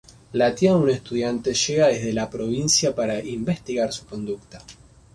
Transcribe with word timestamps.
La 0.33 0.55
tía 0.55 0.71
de 0.71 0.77
un 0.77 0.89
estudiante 0.89 1.53
llega 1.53 1.89
desde 1.89 2.11
la 2.11 2.27
provincia 2.27 2.95
para 2.95 3.23
investigar 3.23 3.93
su 3.93 4.03
conducta. 4.07 4.57